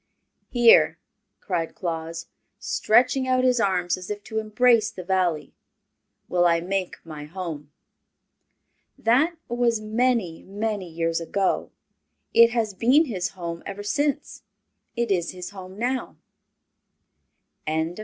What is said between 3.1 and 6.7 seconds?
out his arms as if to embrace the Valley, "will I